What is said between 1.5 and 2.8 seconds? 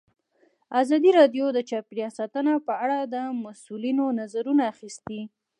د چاپیریال ساتنه په